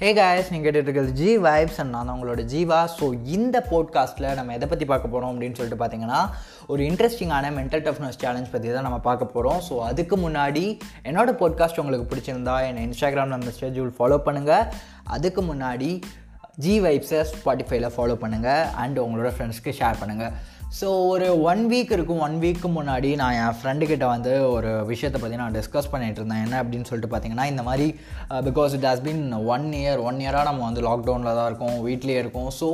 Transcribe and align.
Hey 0.00 0.12
guys 0.14 0.50
நீங்கள் 0.50 0.72
கேட்டுருக்கிறது 0.72 1.12
G 1.12 1.38
vibes 1.38 1.78
and 1.78 1.90
நான் 1.90 2.08
உங்களோட 2.08 2.42
ஜீவா. 2.42 2.88
ஸோ 3.00 3.22
இந்த 3.22 3.66
போட்காஸ்ட்டில் 3.70 4.34
நம்ம 4.34 4.54
எதை 4.54 4.68
பற்றி 4.68 4.84
பார்க்க 4.84 5.08
போகிறோம் 5.08 5.32
அப்படின்னு 5.32 5.56
சொல்லிட்டு 5.56 5.84
பார்த்தீங்கன்னா 5.84 6.28
ஒரு 6.66 6.82
இன்ட்ரெஸ்டிங்கான 6.82 7.50
மென்டல் 7.50 7.84
டஃப்னஸ் 7.84 8.18
சேலஞ்ச் 8.18 8.50
பற்றி 8.50 8.68
தான் 8.68 8.82
நம்ம 8.82 8.98
பார்க்க 8.98 9.24
போகிறோம் 9.24 9.60
ஸோ 9.70 9.78
அதுக்கு 9.78 10.16
முன்னாடி 10.16 10.78
என்னோட 11.04 11.30
போட்காஸ்ட் 11.38 11.78
உங்களுக்கு 11.78 12.16
பிடிச்சிருந்தா 12.16 12.66
என்னை 12.66 12.86
இன்ஸ்டாகிராம் 12.86 13.26
நம்ம 13.26 13.44
ஃபாலோ 13.98 14.20
பண்ணுங்கள் 14.26 14.66
அதுக்கு 15.04 15.42
முன்னாடி 15.42 16.02
ஜி 16.56 16.80
வைப்ஸை 16.80 17.24
ஸ்பாட்டிஃபைல 17.32 17.90
ஃபாலோ 17.96 18.16
பண்ணுங்கள் 18.22 18.70
அண்ட் 18.74 18.98
உங்களோட 18.98 19.32
ஃப்ரெண்ட்ஸ்க்கு 19.36 19.74
ஷேர் 19.78 20.00
பண்ணுங்கள் 20.00 20.32
ஸோ 20.78 20.88
ஒரு 21.12 21.28
ஒன் 21.50 21.62
வீக் 21.70 21.92
இருக்கும். 21.94 22.20
ஒன் 22.26 22.36
வீக்கு 22.42 22.68
முன்னாடி 22.76 23.08
நான் 23.20 23.36
என் 23.38 23.56
ஃப்ரெண்டுக்கிட்ட 23.60 24.04
வந்து 24.12 24.32
ஒரு 24.56 24.70
விஷயத்தை 24.90 25.18
பற்றி 25.22 25.40
நான் 25.40 25.56
டிஸ்கஸ் 25.56 25.90
பண்ணிகிட்டு 25.92 26.20
இருந்தேன். 26.20 26.42
என்ன 26.44 26.58
அப்படின்னு 26.62 26.88
சொல்லிட்டு 26.90 27.10
பார்த்தீங்கன்னா 27.12 27.46
இந்த 27.52 27.62
மாதிரி 27.68 27.86
because 28.48 28.74
it 28.76 28.86
has 28.88 29.02
been 29.06 29.24
one 29.54 29.66
year 29.80 30.02
one 30.08 30.20
இயராக 30.24 30.48
நம்ம 30.48 30.64
வந்து 30.68 30.84
லாக்டவுனில் 30.88 31.38
தான் 31.38 31.48
இருக்கோம். 31.50 31.74
வீட்லேயே 31.86 32.20
இருக்கோம். 32.22 32.50
ஸோ 32.60 32.68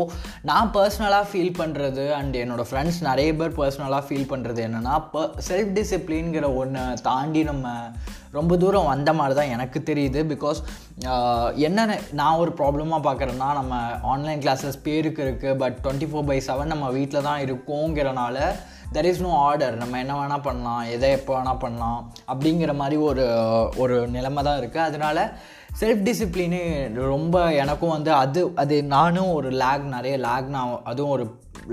நான் 0.51 0.73
பர்சனலாக 0.77 1.27
ஃபீல் 1.31 1.57
பண்ணுறது 1.61 2.05
அண்ட் 2.19 2.37
என்னோடய 2.43 2.71
ஃப்ரெண்ட்ஸ் 2.73 3.01
நிறைய 3.11 3.31
பேர் 3.41 3.57
பர்சனலாக 3.61 4.05
ஃபீல் 4.09 4.31
பண்ணுறது 4.35 4.63
என்னென்னா 4.69 4.97
ப 5.15 5.25
செல்ஃப் 5.51 5.73
டிசிப்ளின்கிற 5.79 6.49
ஒன்று 6.63 6.85
தாண்டி 7.09 7.45
நம்ம 7.53 7.77
ரொம்ப 8.39 8.55
தூரம் 8.65 8.91
வந்த 8.95 9.11
மாதிரி 9.21 9.37
தான் 9.41 9.55
எனக்கு 9.57 9.79
தெரியுது. 9.91 10.21
பிகாஸ் 10.35 10.61
என்னென்ன 11.67 11.99
நான் 12.13 12.39
ஒரு 12.39 12.51
ப்ராப்ளமாக 12.59 13.01
பார்க்குறேன்னா 13.07 13.49
நம்ம 13.55 13.81
ஆன்லைன் 14.03 14.43
கிளாஸஸ் 14.45 14.79
பேருக்கு 14.83 15.21
இருக்குது 15.25 15.59
but 15.59 15.77
twenty 15.85 16.07
four 16.11 16.25
by 16.25 16.39
seven 16.47 16.73
நம்ம 16.75 16.91
வீட்டில் 16.91 17.23
தான் 17.23 17.43
இருக்கோங்கிறனால 17.47 18.37
தெர் 18.93 19.05
இஸ் 19.05 19.21
நோ 19.21 19.33
ஆர்டர் 19.39 19.77
நம்ம 19.77 19.99
என்ன 19.99 20.15
வேணால் 20.19 20.41
பண்ணலாம் 20.41 20.83
எதை 20.89 21.11
எப்போ 21.11 21.33
வேணால் 21.37 21.57
பண்ணலாம் 21.57 22.01
அப்படிங்கிற 22.29 22.75
மாதிரி 22.75 22.97
ஒரு 23.03 23.25
ஒரு 23.77 24.09
நிலைமை 24.09 24.43
தான் 24.43 24.61
இருக்குது 24.61 24.87
அதனால 24.89 25.27
செல்ஃப் 25.81 26.05
டிசிப்ளினு 26.09 26.63
ரொம்ப 26.95 27.53
எனக்கும் 27.53 27.91
வந்து 27.91 28.13
அது 28.13 28.53
அது 28.57 28.83
நானும் 28.83 29.33
ஒரு 29.33 29.51
லேக் 29.63 29.85
நிறைய 29.97 30.17
லேக் 30.17 30.49
நான் 30.49 30.81
அதுவும் 30.85 31.11
ஒரு 31.11 31.27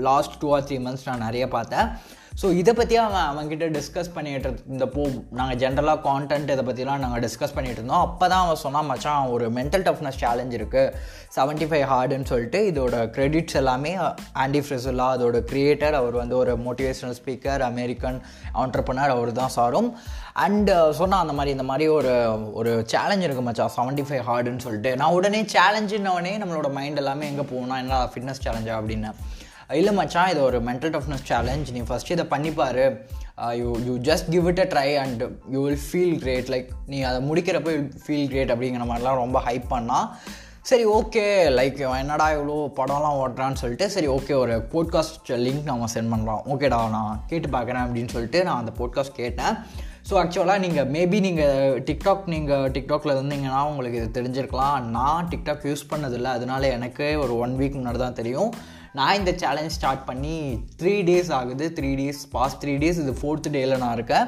last 0.08 0.36
two 0.40 0.50
or 0.54 0.62
three 0.62 0.78
months 0.86 1.08
நான் 1.08 1.26
நிறைய 1.28 1.48
பார்த்தேன். 1.48 1.88
ஸோ 2.40 2.46
இதை 2.60 2.72
பற்றி 2.78 2.94
அவன் 3.00 3.26
அவன்கிட்ட 3.30 3.66
டிஸ்கஸ் 3.76 4.08
பண்ணிகிட்டு 4.14 4.48
இருந்தப்போ 4.48 5.02
நாங்கள் 5.38 5.58
ஜென்ரலாக 5.62 5.98
கான்டென்ட் 6.06 6.48
இதை 6.54 6.62
பற்றிலாம் 6.68 7.02
நாங்கள் 7.04 7.22
டிஸ்கஸ் 7.24 7.54
பண்ணிகிட்டு 7.56 7.80
இருந்தோம். 7.80 8.04
அப்போ 8.06 8.24
தான் 8.32 8.42
அவன் 8.44 8.60
சொன்னால் 8.62 8.88
மச்சான் 8.88 9.28
ஒரு 9.34 9.46
மென்டல் 9.58 9.84
டஃப்னஸ் 9.88 10.18
சேலஞ்ச் 10.22 10.54
இருக்குது 10.58 10.90
செவன்ட்டி 11.36 11.66
ஃபைவ் 11.70 11.84
ஹார்டுன்னு 11.92 12.28
சொல்லிட்டு 12.32 12.60
இதோட 12.70 12.96
க்ரெடிட்ஸ் 13.16 13.58
எல்லாமே 13.60 13.92
ஆண்டி 14.44 14.62
ஃப்ரிசுல்லா 14.64 15.06
அதோட 15.16 15.38
க்ரியேட்டர் 15.50 15.96
அவர் 16.00 16.16
வந்து 16.22 16.36
ஒரு 16.42 16.54
மோட்டிவேஷனல் 16.66 17.16
ஸ்பீக்கர் 17.20 17.64
அமெரிக்கன் 17.70 18.18
ஆண்டர்பனர் 18.64 19.14
அவர் 19.16 19.32
தான் 19.40 19.54
சாரும். 19.58 19.88
அண்டு 20.46 20.74
சொன்னால் 21.00 21.24
அந்த 21.24 21.36
மாதிரி 21.38 21.54
இந்த 21.56 21.66
மாதிரி 21.70 21.86
ஒரு 21.98 22.12
ஒரு 22.60 22.72
சேலஞ்ச் 22.94 23.26
இருக்குது 23.26 23.48
மச்சான். 23.50 23.74
செவன்ட்டி 23.78 24.06
ஃபைவ் 24.08 24.26
ஹார்டுன்னு 24.30 24.64
சொல்லிட்டு. 24.66 24.92
நான் 25.02 25.16
உடனே 25.18 25.42
சேலஞ்சுன்னவனே 25.56 26.34
நம்மளோட 26.42 26.70
மைண்ட் 26.80 27.02
எல்லாமே 27.04 27.30
எங்கே 27.32 27.46
போகணும் 27.52 27.80
என்ன 27.82 28.02
ஃபிட்னஸ் 28.14 28.44
சேலஞ்சா 28.46 28.76
அப்படின்னு. 28.80 29.12
இல்லை 29.80 29.92
மச்சான் 29.98 30.30
இது 30.32 30.40
ஒரு 30.42 30.58
மென்டல் 30.68 30.94
டஃப்னஸ் 30.94 31.26
சேலஞ்ச் 31.30 31.68
நீ 31.76 31.80
ஃபஸ்ட் 31.90 32.12
இதை 32.14 32.24
பண்ணிப்பார் 32.32 32.80
you 33.60 33.68
you 33.86 33.94
just 34.08 34.28
give 34.34 34.48
it 34.52 34.62
a 34.64 34.68
try 34.74 34.88
and 35.02 35.22
you 35.54 35.60
will 35.66 35.84
feel 35.88 36.16
great 36.24 36.50
like 36.54 36.68
நீ 36.86 37.00
அதை 37.02 37.20
முடிக்கிறப்ப 37.30 37.72
யூ 37.76 37.82
ஃபீல் 38.06 38.28
கிரேட் 38.32 38.52
அப்படிங்கிற 38.54 38.86
மாதிரிலாம் 38.90 39.22
ரொம்ப 39.24 39.40
ஹைப் 39.48 39.68
பண்ணால் 39.74 40.08
சரி 40.68 40.84
ஓகே 40.98 41.24
லைக் 41.56 41.80
என்னடா 42.02 42.26
இவ்வளோ 42.34 42.58
படம்லாம் 42.76 43.16
ஓட்டுறான்னு 43.22 43.60
சொல்லிட்டு 43.62 43.86
சரி 43.94 44.08
ஓகே 44.16 44.34
ஒரு 44.42 44.54
போட்காஸ்ட் 44.74 45.32
லிங்க் 45.46 45.66
நம்ம 45.70 45.88
சென்ட் 45.94 46.12
பண்ணுறோம் 46.12 46.44
ஓகேடா 46.52 46.78
நான் 46.94 47.18
கேட்டு 47.32 47.48
பார்க்குறேன் 47.56 47.84
அப்படின்னு 47.86 48.14
சொல்லிட்டு 48.14 48.40
நான் 48.46 48.60
அந்த 48.62 48.72
போட்காஸ்ட் 48.78 49.18
கேட்டேன். 49.22 49.56
ஸோ 50.08 50.14
ஆக்சுவலாக 50.20 50.62
நீங்கள் 50.64 50.88
மேபி 50.94 51.18
நீங்கள் 51.26 51.82
டிக்டாக் 51.88 52.24
நீங்கள் 52.34 52.70
டிக்டாக்ல 52.76 53.12
இருந்தீங்கன்னா 53.16 53.60
உங்களுக்கு 53.70 54.00
இது 54.00 54.08
தெரிஞ்சிருக்கலாம். 54.16 54.78
நான் 54.96 55.28
டிக்டாக் 55.32 55.68
யூஸ் 55.70 55.84
பண்ணதில்லை. 55.92 56.32
அதனால 56.38 56.70
எனக்கு 56.78 57.06
ஒரு 57.24 57.38
ஒன் 57.38 57.54
வீக் 57.60 57.78
முன்னாடி 57.78 58.00
தான் 58.04 58.18
தெரியும். 58.20 58.50
நான் 58.98 59.16
இந்த 59.20 59.32
சேலஞ்ச் 59.42 59.76
ஸ்டார்ட் 59.76 60.04
பண்ணி 60.08 60.36
த்ரீ 60.80 60.96
டேஸ் 61.08 61.30
ஆகுது. 61.38 61.64
Three 61.78 61.88
days 62.00 62.20
past 62.34 62.60
three 62.64 62.74
days 62.82 63.00
இது 63.04 63.14
ஃபோர்த் 63.20 63.48
டேயில் 63.54 63.80
நான் 63.84 63.96
இருக்கேன். 63.98 64.26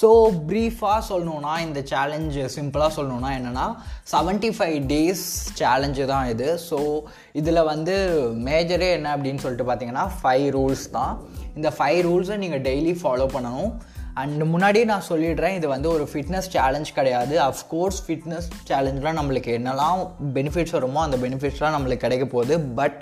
ஸோ 0.00 0.08
ப்ரீஃபாக 0.50 1.00
சொல்லணுன்னா 1.08 1.52
இந்த 1.64 1.80
சேலஞ்சு 1.90 2.44
சிம்பிளாக 2.54 2.90
சொல்லணுன்னா 2.96 3.30
என்னென்னா 3.38 3.66
செவன்ட்டி 4.12 4.50
ஃபைவ் 4.56 4.78
டேஸ் 4.92 5.24
சேலஞ்சு 5.60 6.04
தான் 6.12 6.28
இது. 6.34 6.48
ஸோ 6.68 6.78
இதில் 7.40 7.60
வந்து 7.72 7.96
மேஜரே 8.48 8.88
என்ன 8.98 9.10
அப்படின்னு 9.16 9.42
சொல்லிட்டு 9.44 9.66
பார்த்தீங்கன்னா 9.68 10.06
ஃபைவ் 10.20 10.46
ரூல்ஸ் 10.56 10.86
தான். 10.98 11.12
இந்த 11.58 11.70
ஃபைவ் 11.76 12.00
ரூல்ஸை 12.08 12.38
நீங்கள் 12.44 12.64
டெய்லி 12.68 12.94
ஃபாலோ 13.02 13.28
பண்ணணும். 13.36 13.70
அண்ட் 14.22 14.42
முன்னாடியே 14.54 14.84
நான் 14.92 15.06
சொல்லிடுறேன் 15.10 15.54
இது 15.58 15.68
வந்து 15.74 15.88
ஒரு 15.96 16.04
ஃபிட்னஸ் 16.10 16.50
சேலஞ்ச் 16.56 16.90
கிடையாது. 16.98 17.36
அஃப்கோர்ஸ் 17.50 18.00
ஃபிட்னஸ் 18.06 18.48
சேலஞ்சில் 18.70 19.16
நம்மளுக்கு 19.20 19.52
என்னெல்லாம் 19.60 20.02
பெனிஃபிட்ஸ் 20.38 20.76
வருமோ 20.78 21.00
அந்த 21.06 21.18
பெனிஃபிட்ஸ்லாம் 21.26 21.76
நம்மளுக்கு 21.76 22.06
கிடைக்க 22.06 22.26
போகுது. 22.34 22.56
பட் 22.80 22.98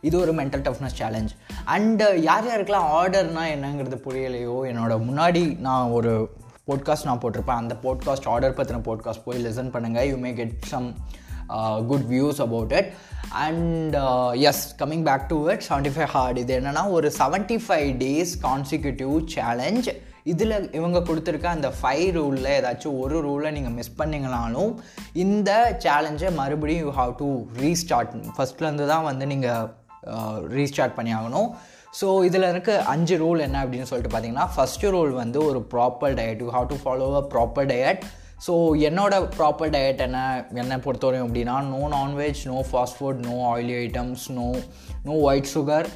இது 0.00 0.20
ஒரு 0.20 0.34
மென்டல் 0.34 0.64
டஃப்னஸ் 0.66 0.94
சேலஞ்ச் 0.94 1.32
அண்டு 1.66 2.14
யார் 2.16 2.46
யாருக்கெல்லாம் 2.46 2.90
ஆர்டர்னால் 2.92 3.52
என்னங்கிறது 3.54 3.98
புரியலையோ 4.04 4.56
என்னோட 4.70 4.94
முன்னாடி 5.08 5.58
நான் 5.58 5.90
ஒரு 5.90 6.30
போட்காஸ்ட் 6.66 7.04
நான் 7.04 7.18
போட்டிருப்பேன். 7.18 7.60
அந்த 7.62 7.76
போட்காஸ்ட் 7.82 8.28
ஆர்டர் 8.28 8.54
பற்றின 8.54 8.82
போட்காஸ்ட் 8.84 9.24
போய் 9.24 9.44
லிசன் 9.46 9.72
பண்ணுங்கள் 9.72 10.08
you 10.08 10.16
may 10.16 10.34
get 10.34 10.62
some 10.62 10.94
good 11.86 12.06
views 12.10 12.40
about 12.40 12.72
it 12.72 12.92
and 13.30 13.94
as 14.32 14.76
coming 14.78 15.02
back 15.02 15.26
to 15.26 15.48
it 15.48 15.62
seventy 15.68 15.92
five 15.96 16.06
hard 16.06 16.38
இது 16.38 16.60
என்னென்னா 16.60 16.90
ஒரு 16.90 17.12
seventy 17.18 17.60
five 17.68 17.96
days 17.96 18.30
consecutive 18.42 19.24
challenge 19.24 19.88
இதில் 20.24 20.72
இவங்க 20.72 20.98
கொடுத்துருக்க 20.98 21.44
அந்த 21.44 21.72
ஃபைவ் 21.82 22.12
ரூலில் 22.12 22.46
ஏதாச்சும் 22.46 22.98
ஒரு 22.98 23.22
ரூலை 23.28 23.50
நீங்கள் 23.50 23.72
மிஸ் 23.72 23.98
பண்ணிங்கனாலும் 23.98 24.74
இந்த 25.12 25.76
சேலஞ்சை 25.84 26.34
மறுபடியும் 26.34 26.84
யூ 26.86 27.02
ஹாவ் 27.02 27.14
டு 27.16 27.42
ரீஸ்டார்ட் 27.60 28.14
ஃபஸ்ட்லேருந்து 28.38 28.86
தான் 28.86 29.02
வந்து 29.02 29.26
நீங்கள் 29.26 29.78
ரீஸ்டார்ட் 30.54 30.94
பண்ணி 30.94 31.12
ஆகணும் 31.14 31.48
ஸோ 32.00 32.24
இதில் 32.24 32.50
இருக்க 32.50 32.72
அஞ்சு 32.86 33.14
ரூல் 33.18 33.40
என்ன 33.40 33.64
அப்படின்னு 33.64 33.88
சொல்லிட்டு 33.90 34.12
பார்த்தீங்கன்னா 34.12 34.48
ஃபஸ்ட்டு 34.54 34.90
ரூல் 34.90 35.12
வந்து 35.14 35.38
ஒரு 35.44 35.60
proper 35.72 36.14
diet 36.14 36.42
you 36.44 36.50
have 36.50 36.68
to 36.68 36.78
follow 36.84 37.08
a 37.14 37.24
proper 37.32 37.70
diet 37.72 38.02
so 38.46 38.52
என்னோட 38.88 39.14
ப்ராப்பர் 39.38 39.72
டயட் 39.74 39.98
என்ன? 40.00 40.18
என்னை 40.54 40.76
பொறுத்தவரையும் 40.76 41.26
அப்படின்னா 41.26 41.56
no 41.70 41.80
nonveg 41.88 42.42
no 42.46 42.58
fast 42.70 42.96
food 42.98 43.20
no 43.26 43.34
oily 43.50 43.74
items 43.82 44.24
no 44.32 44.46
no 45.04 45.14
white 45.22 45.50
sugar 45.54 45.88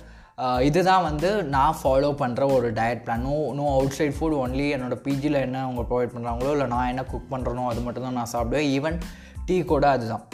இதுதான் 0.61 1.03
வந்து 1.03 1.29
நான் 1.51 1.77
ஃபாலோ 1.81 2.11
பண்ணுற 2.21 2.53
ஒரு 2.55 2.69
diet 2.73 3.03
plan 3.05 3.25
no 3.29 3.35
no 3.55 3.67
outside 3.99 4.17
food 4.19 4.37
only 4.41 4.67
என்னோடய 4.77 5.03
பிஜியில் 5.05 5.45
என்ன 5.47 5.63
அவங்க 5.63 5.83
ப்ரொவைட் 5.83 6.15
பண்ணுறாங்களோ 6.15 6.51
இல்லை 6.53 6.67
நான் 6.67 6.89
என்ன 6.89 7.05
குக் 7.05 7.33
பண்ணுறனோ 7.33 7.67
அது 7.67 7.81
மட்டும் 7.81 8.03
தான் 8.03 8.13
நான் 8.13 8.33
சாப்பிடுவேன். 8.33 8.69
ஈவன் 8.77 8.97
டீ 9.47 9.63
கூட 9.65 9.89
அதுதான். 9.89 10.25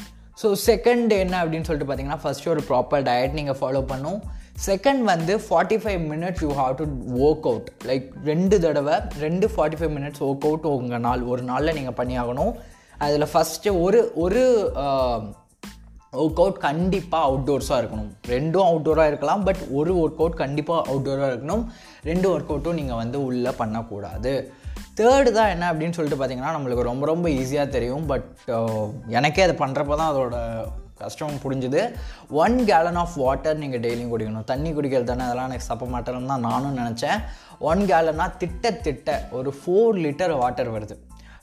ஸோ 0.41 0.49
செகண்ட் 0.67 1.11
என்ன 1.23 1.35
அப்படின்னு 1.43 1.69
சொல்லிட்டு 1.69 1.89
பார்த்தீங்கன்னா 1.89 2.23
ஃபஸ்ட்டு 2.25 2.51
ஒரு 2.53 2.63
ப்ராப்பர் 2.69 3.03
டயட் 3.09 3.35
நீங்கள் 3.39 3.59
ஃபாலோ 3.61 3.81
பண்ணும். 3.93 4.21
செகண்ட் 4.69 5.03
வந்து 5.11 5.35
forty 5.47 5.77
five 5.83 6.03
minutes 6.13 6.43
you 6.45 6.51
have 6.61 6.73
to 6.81 6.85
work 7.27 7.47
out 7.51 7.69
like 7.91 8.07
ரெண்டு 8.31 8.57
தடவை 8.65 8.97
ரெண்டு 9.25 9.47
forty 9.53 9.79
five 9.81 9.93
minutes 9.99 10.23
work 10.29 10.47
out 10.49 10.67
உங்கள் 10.79 11.05
நாள். 11.07 11.23
ஒரு 11.33 11.43
நாளில் 11.51 11.77
நீங்கள் 11.79 11.99
பண்ணியாகணும். 12.01 12.53
அதில் 13.07 13.31
ஃபஸ்ட்டு 13.33 13.75
ஒரு 13.85 14.01
ஒரு 14.25 14.43
ஒர்க் 16.23 16.41
அவுட் 16.45 16.59
கண்டிப்பாக 16.69 17.29
அவுட்டோர்ஸாக 17.31 17.81
இருக்கணும். 17.83 18.11
ரெண்டும் 18.35 18.69
அவுட்டோராக 18.71 19.11
இருக்கலாம் 19.13 19.45
பட் 19.49 19.63
ஒரு 19.81 19.93
ஒர்க் 20.03 20.23
அவுட் 20.23 20.41
கண்டிப்பாக 20.45 20.81
அவுட்டோராக 20.91 21.31
இருக்கணும். 21.33 21.65
ரெண்டு 22.11 22.27
ஒர்க் 22.33 22.51
அவுட்டும் 22.55 22.79
நீங்கள் 22.81 23.01
வந்து 23.03 23.19
உள்ளே 23.29 23.53
பண்ணக்கூடாது. 23.61 24.33
தேர்டு 25.01 25.31
தான் 25.39 25.53
என்ன 25.55 25.65
அப்படின்னு 25.73 25.97
சொல்லிட்டு 25.97 26.21
பார்த்தீங்கன்னா 26.21 26.55
நம்மளுக்கு 26.57 26.91
ரொம்ப 26.91 27.05
ரொம்ப 27.13 27.27
ஈஸியாக 27.41 27.75
தெரியும். 27.77 28.07
பட் 28.13 28.29
uh, 28.59 28.87
எனக்கே 29.19 29.45
அதை 29.47 29.57
பண்ணுறப்ப 29.65 29.99
தான் 30.01 30.13
அதோட 30.13 30.37
கஷ்டம் 31.03 31.43
புரிஞ்சுது. 31.45 31.83
ஒன் 32.43 32.57
கேலன் 32.71 32.99
ஆஃப் 33.03 33.15
வாட்டர் 33.25 33.61
நீங்கள் 33.61 33.83
டெய்லியும் 33.85 34.11
குடிக்கணும். 34.15 34.49
தண்ணி 34.51 34.71
குடிக்கிறது 34.79 35.09
தானே 35.11 35.25
அதெல்லாம் 35.27 35.49
எனக்கு 35.51 35.69
சப்ப 35.69 35.87
மாட்டேன்னு 35.93 36.33
தான் 36.33 36.47
நானும் 36.49 36.77
நினச்சேன். 36.81 37.21
ஒன் 37.71 37.83
கேலன்னா 37.93 38.27
திட்ட 38.43 38.73
திட்ட 38.87 39.15
ஒரு 39.39 39.53
ஃபோர் 39.61 40.01
லிட்டர் 40.07 40.35
வாட்டர் 40.43 40.71
வருது. 40.75 40.97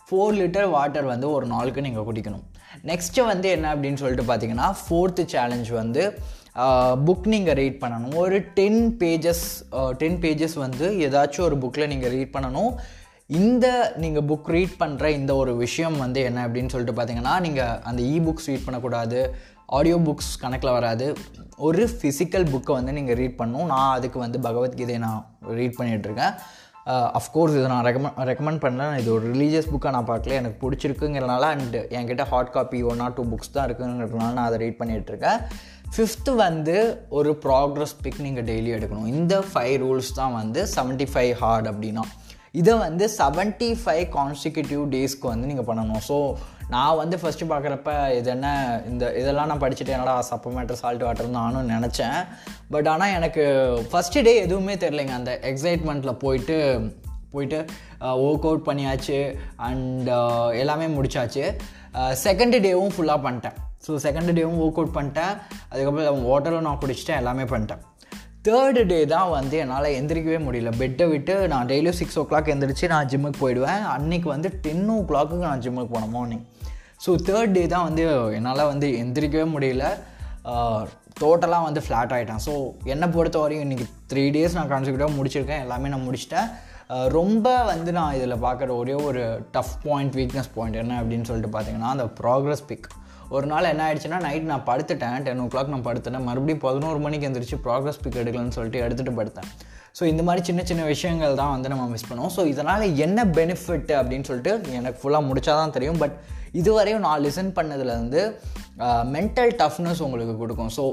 ஃபோர் 0.09 0.35
லிட்டர் 0.41 0.69
வாட்டர் 0.75 1.07
வந்து 1.13 1.27
ஒரு 1.37 1.45
நாளுக்கு 1.53 1.85
நீங்கள் 1.87 2.07
குடிக்கணும். 2.09 2.45
நெக்ஸ்ட்டு 2.91 3.25
வந்து 3.31 3.47
என்ன 3.55 3.71
அப்படின்னு 3.73 4.01
சொல்லிட்டு 4.01 4.27
பார்த்தீங்கன்னா 4.29 4.67
ஃபோர்த்து 4.83 5.23
சேலஞ்ச் 5.33 5.71
வந்து 5.81 6.03
புக் 7.07 7.27
நீங்கள் 7.33 7.57
ரீட் 7.61 7.81
பண்ணணும். 7.81 8.13
ஒரு 8.21 8.37
டென் 8.59 8.83
பேஜஸ் 9.01 9.43
டென் 10.01 10.21
பேஜஸ் 10.23 10.55
வந்து 10.65 10.85
ஏதாச்சும் 11.07 11.47
ஒரு 11.49 11.57
புக்கில் 11.63 11.91
நீங்கள் 11.93 12.13
ரீட் 12.15 12.33
பண்ணணும். 12.35 12.71
இந்த 13.29 13.67
நீங்கள் 14.01 14.25
புக் 14.27 14.49
ரீட் 14.55 14.75
பண்ணுற 14.81 15.05
இந்த 15.15 15.31
ஒரு 15.39 15.53
விஷயம் 15.63 15.95
வந்து 16.01 16.19
என்ன 16.27 16.43
அப்படின்னு 16.47 16.71
சொல்லிட்டு 16.73 16.93
பார்த்தீங்கன்னா 16.97 17.33
நீங்கள் 17.45 17.79
அந்த 17.89 18.01
இ 18.11 18.13
புக்ஸ் 18.25 18.47
ரீட் 18.49 18.63
பண்ணக்கூடாது 18.65 19.17
ஆடியோ 19.77 19.97
புக்ஸ் 20.05 20.29
கணக்கில் 20.43 20.75
வராது. 20.75 21.07
ஒரு 21.67 21.83
ஃபிசிக்கல் 21.95 22.45
புக்கை 22.53 22.73
வந்து 22.77 22.91
நீங்கள் 22.97 23.17
ரீட் 23.21 23.35
பண்ணணும். 23.39 23.67
நான் 23.73 23.95
அதுக்கு 23.95 24.19
வந்து 24.23 24.39
பகவத்கீதையை 24.45 24.99
நான் 25.05 25.23
ரீட் 25.57 25.75
பண்ணிகிட்ருக்கேன் 25.79 26.33
அஃப்கோர்ஸ் 27.19 27.55
இதை 27.57 27.65
நான் 27.71 27.85
ரெக்கமெண்ட் 27.87 28.19
ரெக்கமெண்ட் 28.29 28.61
பண்ணேன். 28.65 28.93
இது 28.99 29.09
ஒரு 29.15 29.25
ரிலீஜியஸ் 29.33 29.67
புக்காக 29.71 29.91
நான் 29.95 30.09
பார்க்கல. 30.11 30.37
எனக்கு 30.41 30.57
பிடிச்சிருக்குங்கிறனால 30.61 31.49
அண்ட் 31.55 31.75
என்கிட்ட 31.97 32.25
hard 32.31 32.53
copy 32.55 32.79
one 32.91 33.03
or 33.05 33.15
two 33.17 33.25
books 33.31 33.53
தான் 33.57 33.67
இருக்குங்கிறதுனால 33.69 34.31
நான் 34.37 34.49
அதை 34.51 34.59
ரீட் 34.63 34.79
பண்ணிகிட்ருக்கேன் 34.81 35.41
ஃபிஃப்த்து 35.95 36.35
வந்து 36.45 36.77
ஒரு 37.17 37.33
ப்ராக்ரஸ் 37.47 37.95
பிக் 38.05 38.23
நீங்கள் 38.27 38.47
டெய்லி 38.51 38.71
எடுக்கணும். 38.77 39.11
இந்த 39.15 39.35
ஃபைவ் 39.51 39.75
ரூல்ஸ் 39.83 40.13
தான் 40.21 40.37
வந்து 40.39 40.63
செவன்ட்டி 40.77 41.09
ஃபைவ் 41.15 41.33
ஹார்ட் 41.43 41.69
அப்படின்னா. 41.73 42.05
இதை 42.61 42.73
வந்து 42.85 43.05
செவன்ட்டி 43.21 43.69
ஃபைவ் 43.81 44.05
கான்ஸ்டிகூட்டிவ் 44.17 44.83
டேஸ்க்கு 44.93 45.27
வந்து 45.33 45.49
நீங்கள் 45.51 45.67
பண்ணணும். 45.69 46.03
ஸோ 46.09 46.17
நான் 46.73 46.99
வந்து 46.99 47.15
ஃபஸ்ட்டு 47.21 47.49
பார்க்குறப்ப 47.51 47.91
இது 48.19 48.29
என்ன 48.35 48.47
இந்த 48.91 49.03
இதெல்லாம் 49.19 49.49
நான் 49.51 49.61
படிச்சுட்டு 49.63 49.93
என்னடா 49.95 50.15
சப்பமேட்டர் 50.29 50.79
சால்ட் 50.81 51.05
வாட்டர் 51.07 51.35
நானும் 51.39 51.69
நினச்சேன். 51.73 52.17
பட் 52.73 52.87
ஆனால் 52.93 53.13
எனக்கு 53.17 53.43
ஃபஸ்ட்டு 53.91 54.23
டே 54.27 54.33
எதுவுமே 54.45 54.75
தெரிலங்க 54.83 55.13
அந்த 55.19 55.33
எக்ஸைட்மெண்ட்டில் 55.51 56.19
போயிட்டு 56.23 56.57
போயிட்டு 57.33 57.59
ஒர்க் 58.25 58.47
அவுட் 58.49 58.67
பண்ணியாச்சு. 58.67 59.19
அண்ட் 59.67 60.09
எல்லாமே 60.63 60.87
முடிச்சாச்சு. 60.97 61.45
செகண்ட் 62.25 62.57
டேவும் 62.65 62.93
ஃபுல்லாக 62.95 63.19
பண்ணிட்டேன். 63.25 63.57
ஸோ 63.85 63.93
செகண்ட் 64.05 64.31
டேவும் 64.37 64.61
ஒர்க் 64.65 64.79
அவுட் 64.81 64.95
பண்ணிட்டேன். 64.97 65.33
அதுக்கப்புறம் 65.71 66.27
வாட்டரும் 66.31 66.67
நான் 66.67 66.81
குடிச்சிட்டேன். 66.83 67.21
எல்லாமே 67.23 67.45
பண்ணிட்டேன். 67.53 67.83
தேர்டு 68.47 68.81
டே 68.89 68.97
தான் 69.13 69.29
வந்து 69.37 69.55
என்னால் 69.61 69.87
எந்திரிக்கவே 69.99 70.37
முடியல. 70.47 70.69
பெட்டை 70.81 71.05
விட்டு 71.11 71.33
நான் 71.53 71.69
டெய்லியும் 71.71 71.97
சிக்ஸ் 71.99 72.17
ஓ 72.21 72.23
கிளாக் 72.29 72.51
எந்திரிச்சு 72.53 72.85
நான் 72.91 73.09
ஜிம்முக்கு 73.11 73.39
போயிடுவேன். 73.43 73.81
அன்றைக்கி 73.95 74.27
வந்து 74.33 74.49
டென் 74.65 74.85
ஓ 74.93 74.97
கிளாக்குக்கு 75.09 75.45
நான் 75.49 75.63
ஜிம்முக்கு 75.65 75.91
போனேன் 75.95 76.13
மார்னிங் 76.17 76.43
ஸோ 77.05 77.13
தேர்ட் 77.29 77.55
டே 77.57 77.63
தான் 77.73 77.87
வந்து 77.87 78.03
என்னால் 78.37 78.69
வந்து 78.71 78.89
எந்திரிக்கவே 79.01 79.47
முடியல. 79.55 79.85
டோட்டலாக 81.21 81.67
வந்து 81.67 81.81
ஃப்ளாட் 81.85 82.13
ஆகிட்டேன் 82.15 82.41
ஸோ 82.45 82.53
என்னை 82.93 83.07
பொறுத்த 83.15 83.37
வரையும் 83.43 83.65
இன்றைக்கி 83.65 83.85
த்ரீ 84.11 84.23
டேஸ் 84.35 84.57
நான் 84.57 84.71
கான்சிக்யூட்டிவாக 84.73 85.17
முடிச்சிருக்கேன். 85.17 85.63
எல்லாமே 85.65 85.91
நான் 85.93 86.05
முடிச்சிட்டேன். 86.07 86.47
ரொம்ப 87.17 87.47
வந்து 87.71 87.91
நான் 87.99 88.15
இதில் 88.17 88.43
பார்க்குற 88.45 88.69
ஒரே 88.81 88.95
ஒரு 89.07 89.23
டஃப் 89.55 89.75
பாயிண்ட் 89.85 90.15
வீக்னஸ் 90.19 90.51
பாயிண்ட் 90.55 90.79
என்ன 90.83 90.99
அப்படின்னு 91.01 91.29
சொல்லிட்டு 91.29 91.51
பார்த்தீங்கன்னா 91.55 91.91
அந்த 91.95 92.07
ப்ராக்ரஸ் 92.21 92.63
பிக் 92.69 92.87
ஒரு 93.35 93.45
நாள் 93.51 93.69
என்ன 93.71 93.83
ஆயிடுச்சுன்னா 93.85 94.19
நைட் 94.27 94.51
நான் 94.51 94.67
படுத்துட்டேன். 94.69 95.17
டென் 95.25 95.41
ஓ 95.43 95.47
கிளாக் 95.53 95.73
நான் 95.73 95.87
படுத்துட்டேன். 95.87 96.27
மறுபடியும் 96.29 96.63
பதினோரு 96.67 96.99
மணிக்கு 97.05 97.27
எந்திரிச்சு 97.29 97.59
ப்ராக்ரஸ் 97.65 98.01
பிக் 98.03 98.21
எடுக்கலன்னு 98.23 98.55
சொல்லிட்டு 98.57 98.83
எடுத்துகிட்டு 98.85 99.19
படுத்தேன். 99.19 99.49
ஸோ 99.97 100.03
இந்த 100.11 100.23
மாதிரி 100.25 100.41
சின்ன 100.47 100.61
சின்ன 100.69 100.81
விஷயங்கள் 100.93 101.39
தான் 101.41 101.53
வந்து 101.55 101.69
நம்ம 101.73 101.85
மிஸ் 101.93 102.09
பண்ணுவோம். 102.09 102.33
ஸோ 102.37 102.41
இதனால் 102.53 102.83
என்ன 103.05 103.19
பெனிஃபிட் 103.37 103.91
அப்படின்னு 103.99 104.27
சொல்லிட்டு 104.29 104.51
எனக்கு 104.79 104.99
ஃபுல்லாக 105.03 105.27
முடிச்சா 105.29 105.53
தான் 105.61 105.75
தெரியும். 105.77 106.01
பட் 106.03 106.15
இதுவரையும் 106.59 107.03
நான் 107.05 107.23
லிசன் 107.25 107.51
பண்ணதுலேருந்து 107.57 108.21
மென்டல் 109.15 109.51
டஃப்னஸ் 109.61 110.01
உங்களுக்கு 110.05 110.33
கொடுக்கும். 110.41 110.71
ஸோ 110.75 110.83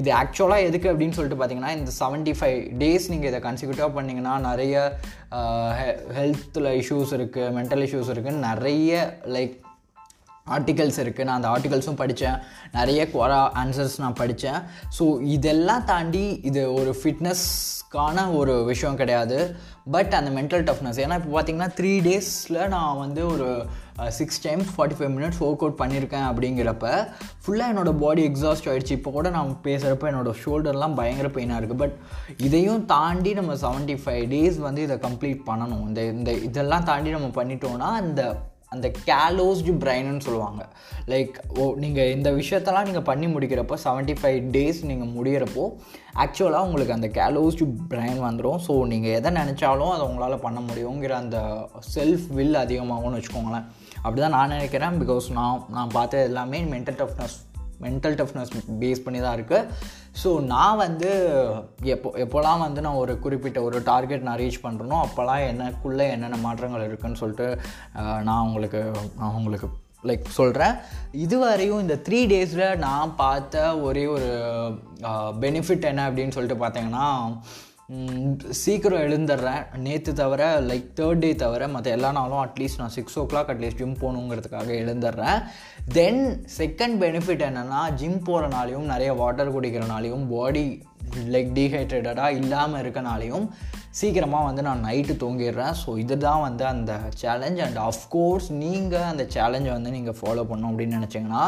இது 0.00 0.08
ஆக்சுவலாக 0.20 0.66
எதுக்கு 0.68 0.90
அப்படின்னு 0.92 1.16
சொல்லிட்டு 1.16 1.38
பார்த்தீங்கன்னா 1.40 1.72
இந்த 1.78 1.90
செவன்ட்டி 2.00 2.34
ஃபைவ் 2.38 2.58
டேஸ் 2.82 3.10
நீங்கள் 3.12 3.30
இதை 3.30 3.40
கன்சிக்யூட்டிவாக 3.48 3.92
பண்ணிங்கன்னா 3.98 4.34
நிறைய 4.48 4.76
ஹெல்த்தில் 6.18 6.70
இஷ்யூஸ் 6.82 7.14
இருக்குது 7.18 7.52
மென்டல் 7.58 7.84
இஷ்யூஸ் 7.88 8.12
இருக்குதுன்னு 8.14 8.48
நிறைய 8.50 9.02
லைக் 9.36 9.56
ஆர்டிகல்ஸ் 10.46 11.00
இருக்குது 11.02 11.26
நான் 11.28 11.38
அந்த 11.40 11.50
ஆர்டிகல்ஸும் 11.54 12.00
படித்தேன் 12.00 12.38
நிறைய 12.78 13.00
குவரா 13.12 13.42
ஆன்சர்ஸ் 13.62 13.98
நான் 14.04 14.18
படித்தேன் 14.22 14.60
ஸோ 14.98 15.04
இதெல்லாம் 15.36 15.84
தாண்டி 15.92 16.24
இது 16.50 16.62
ஒரு 16.80 16.92
ஃபிட்னஸ்க்கான 17.00 18.24
ஒரு 18.38 18.54
விஷயம் 18.70 18.98
கிடையாது. 19.00 19.38
பட் 19.94 20.12
அந்த 20.18 20.30
மென்டல் 20.38 20.64
டஃப்னஸ் 20.68 20.98
ஏன்னா 21.04 21.16
இப்போ 21.20 21.30
பார்த்தீங்கன்னா 21.34 21.70
த்ரீ 21.78 21.92
டேஸில் 22.08 22.60
நான் 22.74 23.00
வந்து 23.04 23.22
ஒரு 23.34 23.48
six 24.18 24.42
times 24.44 24.70
forty 24.74 24.96
five 24.98 25.12
minutes 25.16 25.40
work 25.46 25.64
out 25.64 25.80
பண்ணியிருக்கேன் 25.80 26.26
அப்படிங்கிறப்ப 26.28 26.86
ஃபுல்லாக 27.42 27.72
என்னோடய 27.72 28.00
பாடி 28.04 28.22
எக்ஸாஸ்ட் 28.28 28.68
ஆகிடுச்சு 28.70 28.96
இப்போ 28.98 29.10
கூட 29.16 29.30
நான் 29.36 29.50
பேசுகிறப்ப 29.66 30.10
என்னோடய 30.12 30.40
ஷோல்டர்லாம் 30.44 30.96
பயங்கர 31.00 31.28
பெயினாக 31.36 31.60
இருக்குது 31.60 31.82
பட் 31.84 31.96
இதையும் 32.46 32.86
தாண்டி 32.94 33.32
நம்ம 33.40 33.56
செவன்ட்டி 33.64 33.96
ஃபைவ் 34.04 34.24
டேஸ் 34.32 34.58
வந்து 34.68 34.82
இதை 34.86 34.96
கம்ப்ளீட் 35.08 35.42
பண்ணணும். 35.50 35.84
இந்த 35.88 36.02
இந்த 36.16 36.32
இதெல்லாம் 36.48 36.88
தாண்டி 36.90 37.10
நம்ம 37.10 37.30
பண்ணிட்டோன்னா 37.40 37.90
அந்த 38.02 38.22
அந்த 38.74 38.86
கேலோஸ்டு 39.08 39.72
பிரைனுன்னு 39.82 40.24
சொல்லுவாங்க. 40.26 40.62
லைக் 41.12 41.34
ஓ 41.60 41.64
நீங்கள் 41.84 42.10
இந்த 42.16 42.28
விஷயத்தெல்லாம் 42.40 42.88
நீங்கள் 42.88 43.06
பண்ணி 43.10 43.26
முடிக்கிறப்போ 43.34 43.76
செவன்ட்டி 43.84 44.16
ஃபைவ் 44.20 44.40
டேஸ் 44.56 44.80
நீங்கள் 44.90 45.12
முடிகிறப்போ 45.16 45.64
ஆக்சுவலாக 46.24 46.66
உங்களுக்கு 46.68 46.96
அந்த 46.96 47.08
கேலோஸ்டு 47.18 47.68
பிரைன் 47.92 48.20
வந்துடும் 48.26 48.60
ஸோ 48.66 48.74
நீங்கள் 48.92 49.14
எதை 49.18 49.32
நினச்சாலும் 49.40 49.94
அதை 49.94 50.04
உங்களால் 50.10 50.44
பண்ண 50.46 50.60
முடியுங்கிற 50.68 51.14
அந்த 51.22 51.38
செல்ஃப் 51.94 52.26
வில் 52.38 52.60
அதிகமாகும்னு 52.64 53.20
வச்சுக்கோங்களேன். 53.20 53.66
அப்படி 54.04 54.20
தான் 54.24 54.36
நான் 54.38 54.54
நினைக்கிறேன். 54.56 55.00
பிகாஸ் 55.02 55.28
நான் 55.38 55.64
நான் 55.76 55.96
பார்த்தது 55.96 56.28
எல்லாமே 56.30 56.60
mental 56.74 57.00
toughness 57.02 57.38
mental 57.84 58.16
toughness 58.18 58.50
face 58.80 59.04
பண்ணி 59.04 59.20
தான் 59.20 59.36
இருக்குது 59.36 59.68
ஸோ 60.14 60.30
நான் 60.44 60.76
வந்து 60.76 61.10
எப்போ 61.84 62.08
எப்போல்லாம் 62.18 62.58
வந்து 62.58 62.80
நான் 62.80 62.94
ஒரு 62.94 63.12
குறிப்பிட்ட 63.18 63.58
ஒரு 63.62 63.78
டார்கெட் 63.82 64.26
நான் 64.26 64.40
ரீச் 64.40 64.64
பண்ணுறனோ 64.64 64.98
அப்போல்லாம் 65.02 65.44
எனக்குள்ளே 65.48 66.06
என்னென்ன 66.08 66.40
மாற்றங்கள் 66.42 66.86
இருக்குதுன்னு 66.88 67.14
சொல்லிட்டு 67.14 67.48
நான் 68.22 68.44
உங்களுக்கு 68.44 68.82
நான் 69.18 69.34
உங்களுக்கு 69.34 69.68
லைக் 70.04 70.24
சொல்கிறேன் 70.32 70.74
இதுவரையும் 71.24 71.80
இந்த 71.80 71.96
த்ரீ 72.06 72.20
டேஸில் 72.26 72.78
நான் 72.78 73.16
பார்த்த 73.16 73.64
ஒரே 73.80 74.04
ஒரு 74.06 74.30
பெனிஃபிட் 75.40 75.84
என்ன 75.84 76.06
அப்படின்னு 76.10 76.34
சொல்லிட்டு 76.34 76.62
பார்த்தீங்கன்னா 76.64 77.06
சீக்கிரம் 78.62 79.02
எழுந்துடுறேன். 79.06 79.62
நேற்று 79.86 80.12
தவிர 80.20 80.42
லைக் 80.68 80.86
தேர்ட் 80.98 81.22
டே 81.24 81.30
தவிர 81.42 81.68
மற்ற 81.72 81.90
எல்லா 81.96 82.10
நாளும் 82.18 82.42
அட்லீஸ்ட் 82.42 82.80
நான் 82.80 82.94
six 82.96 83.18
o'clock 83.30 83.50
at least 83.52 83.80
gym 83.80 83.98
போகணுங்கிறதுக்காக 84.02 84.68
எழுந்துடுறேன். 84.82 85.40
தென் 85.96 86.22
செகண்ட் 86.58 86.96
பெனிஃபிட் 87.02 87.44
என்னென்னா 87.48 87.80
ஜிம் 88.00 88.18
போகிறனாலையும் 88.28 88.88
நிறைய 88.92 89.12
வாட்டர் 89.20 89.52
குடிக்கிறனாலையும் 89.56 90.24
பாடி 90.32 90.64
லைக் 91.34 91.50
டீஹைட்ரேட்டடாக 91.58 92.38
இல்லாமல் 92.40 92.80
இருக்கனாலையும் 92.82 93.46
சீக்கிரமாக 94.00 94.48
வந்து 94.48 94.62
நான் 94.66 94.84
நைட்டு 94.88 95.14
தூங்கிடுறேன். 95.22 95.74
ஸோ 95.82 95.90
இதுதான் 96.02 96.44
வந்து 96.48 96.64
அந்த 96.74 96.92
சேலஞ்ச் 97.22 97.62
அண்ட் 97.64 97.80
அஃப்கோர்ஸ் 97.88 98.46
நீங்கள் 98.62 99.08
அந்த 99.12 99.24
சேலஞ்சை 99.34 99.72
வந்து 99.78 99.90
நீங்கள் 99.96 100.18
ஃபாலோ 100.20 100.44
பண்ணணும் 100.50 100.70
அப்படின்னு 100.72 101.00
நினச்சிங்கன்னா 101.00 101.42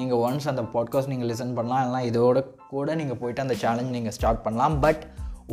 நீங்கள் 0.00 0.20
ஒன்ஸ் 0.26 0.50
அந்த 0.52 0.64
பாட்காஸ்ட் 0.74 1.12
நீங்கள் 1.14 1.30
லிசன் 1.32 1.56
பண்ணலாம். 1.58 1.82
இல்லைனா 1.86 2.02
இதோட 2.10 2.44
கூட 2.74 2.94
நீங்கள் 3.00 3.20
போயிட்டு 3.22 3.44
அந்த 3.46 3.56
சேலஞ்ச் 3.64 3.96
நீங்கள் 3.96 4.16
ஸ்டார்ட் 4.18 4.44
பண்ணலாம். 4.46 4.76
பட் 4.86 5.02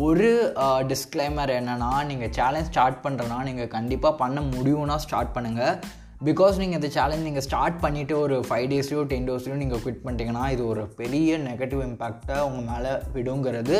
ஒரு 0.03 0.53
டிஸ்க்ளைமர் 0.87 1.51
என்னென்னா 1.57 2.05
நீங்கள் 2.05 2.29
சேலஞ்ச் 2.29 2.65
ஸ்டார்ட் 2.65 2.97
பண்ணுறனா 3.03 3.43
நீங்கள் 3.43 3.67
கண்டிப்பாக 3.67 4.15
பண்ண 4.15 4.41
முடியும்னா 4.41 4.95
ஸ்டார்ட் 4.95 5.31
பண்ணுங்கள் 5.37 5.77
பிகாஸ் 6.25 6.57
நீங்கள் 6.57 6.79
இந்த 6.79 6.87
சேலஞ்ச் 6.87 7.21
நீங்கள் 7.21 7.41
ஸ்டார்ட் 7.41 7.77
பண்ணிவிட்டு 7.83 8.17
ஒரு 8.19 8.45
ஃபைவ் 8.47 8.67
டேஸ்லையோ 8.71 9.03
டென் 9.03 9.27
டேஸ்லையோ 9.29 9.53
நீங்கள் 9.53 9.81
குவிட் 9.83 10.03
பண்ணிட்டீங்கன்னா 10.05 10.49
இது 10.49 10.67
ஒரு 10.67 10.87
பெரிய 10.87 11.37
நெகட்டிவ் 11.37 11.81
இம்பேக்டை 11.87 12.39
உங்கள் 12.39 12.67
மேலே 12.71 12.91
விடுங்கிறது 13.13 13.77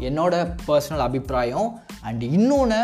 என்னோடய 0.00 0.54
பர்சனல் 0.66 0.98
அபிப்பிராயம். 0.98 1.80
அண்ட் 2.02 2.22
இன்னொன்று 2.22 2.80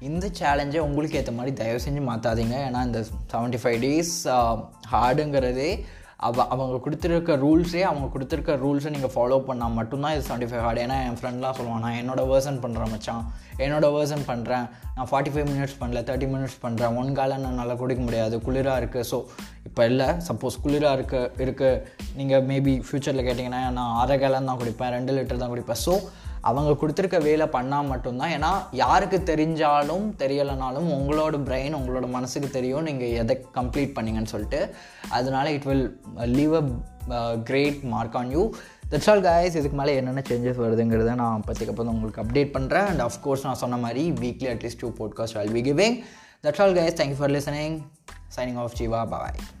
இந்த 0.00 0.26
சேலஞ்சை 0.40 0.78
உங்களுக்கு 0.78 1.18
ஏற்ற 1.18 1.32
மாதிரி 1.32 1.56
தயவு 1.56 1.80
செஞ்சு 1.86 2.02
மாற்றாதீங்க 2.10 2.56
ஏன்னா 2.68 2.82
இந்த 2.84 3.04
செவன்ட்டி 3.32 3.60
ஃபைவ் 3.62 3.80
டேஸ் 3.86 4.14
ஹார்டுங்கிறதே 4.92 5.70
அவ 6.28 6.44
அவங்க 6.54 6.76
கொடுத்துருக்க 6.84 7.34
ரூல்ஸே 7.42 7.82
அவங்க 7.90 8.06
கொடுத்துருக்க 8.14 8.54
ரூல்ஸை 8.62 8.90
நீங்கள் 8.94 9.12
ஃபாலோ 9.14 9.36
பண்ணால் 9.48 9.76
மட்டும்தான் 9.78 10.14
இது 10.14 10.24
செவன்ட்டி 10.26 10.48
ஃபைவ் 10.50 10.64
ஹார்டு 10.64 10.80
ஏன்னா 10.84 10.96
என் 11.08 11.16
ஃப்ரெண்ட்லாம் 11.18 11.56
சொல்லுவான் 11.58 11.84
நான் 11.86 11.98
என்னோட 12.00 12.22
வேர்சன் 12.30 12.58
பண்ணுறேன் 12.64 12.90
மச்சான். 12.94 13.22
என்னோட 13.64 13.86
வேர்சன் 13.96 14.24
பண்ணுறேன் 14.30 14.66
நான் 14.96 15.08
ஃபார்ட்டி 15.10 15.32
ஃபைவ் 15.34 15.48
மினிட்ஸ் 15.52 15.78
பண்ணல 15.82 16.02
தேர்ட்டி 16.08 16.28
மினிட்ஸ் 16.34 16.58
பண்ணுறேன் 16.64 16.96
ஒன் 17.02 17.10
காலை 17.18 17.36
நான் 17.44 17.60
நல்லா 17.62 17.76
குடிக்க 17.82 18.02
முடியாது. 18.08 18.36
குளிராக 18.46 18.80
இருக்குது 18.82 19.08
ஸோ 19.10 19.18
இப்போ 19.68 19.82
இல்லை. 19.90 20.08
சப்போஸ் 20.28 20.62
குளிராக 20.64 20.96
இருக்க 20.98 21.16
இருக்குது 21.44 21.80
நீங்கள் 22.18 22.44
மேபி 22.50 22.74
ஃப்யூச்சரில் 22.88 23.26
கேட்டிங்கன்னா 23.28 23.62
நான் 23.78 23.98
அரை 24.02 24.18
காலம் 24.24 24.50
தான் 24.50 24.60
குடிப்பேன் 24.62 24.94
ரெண்டு 24.96 25.14
லிட்டர் 25.18 25.42
தான் 25.44 25.54
குடிப்பேன். 25.54 25.82
ஸோ 25.86 25.94
அவங்க 26.48 26.70
கொடுத்துருக்க 26.80 27.18
வேலை 27.22 27.46
பண்ணால் 27.56 27.90
மட்டும்தான். 27.92 28.32
ஏன்னா 28.36 28.52
யாருக்கு 28.82 29.18
தெரிஞ்சாலும் 29.30 30.06
தெரியலைனாலும் 30.22 30.88
உங்களோட 30.96 31.38
பிரெயின் 31.48 31.78
உங்களோட 31.78 32.08
மனசுக்கு 32.16 32.50
தெரியும். 32.50 32.86
நீங்கள் 32.88 33.14
எதை 33.22 33.36
கம்ப்ளீட் 33.58 33.96
பண்ணீங்கன்னு 33.96 34.32
சொல்லிட்டு. 34.34 34.60
அதனால 35.18 35.52
it 35.56 35.68
will 35.70 35.86
leave 36.38 36.54
a 36.60 36.64
great 37.50 37.80
mark 37.94 38.18
on 38.22 38.32
you 38.36 38.44
that's 38.92 39.10
all 39.10 39.24
guys 39.28 39.58
இதுக்கு 39.60 39.78
மேலே 39.80 39.92
என்னென்ன 40.00 40.22
சேஞ்சஸ் 40.30 40.62
வருதுங்கிறத 40.64 41.14
நான் 41.22 41.46
பற்றிக்கப்புறம் 41.48 41.94
உங்களுக்கு 41.94 42.22
அப்டேட் 42.24 42.52
பண்ணுறேன் 42.56 42.88
அண்ட் 42.92 43.04
அஃப்கோர்ஸ் 43.08 43.46
நான் 43.48 43.62
சொன்ன 43.64 43.78
மாதிரி 43.86 44.04
weekly 44.24 44.50
at least 44.54 44.82
two 44.84 44.90
podcast 45.00 45.38
I'll 45.42 45.54
be 45.58 45.64
giving 45.70 45.96
that's 46.44 46.62
all 46.66 46.76
guys 46.80 46.98
thank you 47.00 47.20
for 47.22 47.34
listening 47.38 47.78
signing 48.36 48.60
off 48.64 48.76
Jeeva 48.82 49.02
bye 49.14 49.59